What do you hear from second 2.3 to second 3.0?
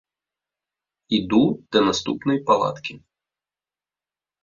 палаткі.